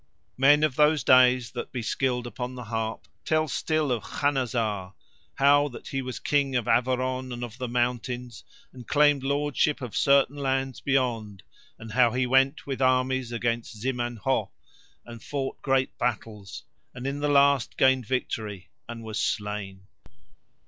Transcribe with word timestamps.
Men 0.39 0.63
of 0.63 0.77
these 0.77 1.03
days, 1.03 1.51
that 1.51 1.71
be 1.71 1.83
skilled 1.83 2.25
upon 2.25 2.55
the 2.55 2.63
harp, 2.63 3.07
tell 3.23 3.47
still 3.47 3.91
of 3.91 4.01
Khanazar, 4.01 4.95
how 5.35 5.67
that 5.67 5.89
he 5.89 6.01
was 6.01 6.17
King 6.17 6.55
of 6.55 6.65
Averon 6.67 7.31
and 7.31 7.43
of 7.43 7.59
the 7.59 7.67
mountains, 7.67 8.43
and 8.73 8.87
claimed 8.87 9.21
lordship 9.21 9.79
of 9.79 9.95
certain 9.95 10.37
lands 10.37 10.81
beyond, 10.81 11.43
and 11.77 11.91
how 11.91 12.13
he 12.13 12.25
went 12.25 12.65
with 12.65 12.81
armies 12.81 13.31
against 13.31 13.79
Ziman 13.79 14.17
ho 14.17 14.49
and 15.05 15.21
fought 15.21 15.61
great 15.61 15.95
battles, 15.99 16.63
and 16.95 17.05
in 17.05 17.19
the 17.19 17.29
last 17.29 17.77
gained 17.77 18.07
victory 18.07 18.71
and 18.89 19.03
was 19.03 19.21
slain. 19.21 19.85